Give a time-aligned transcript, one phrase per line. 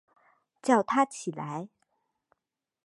[0.63, 1.69] 叫他起来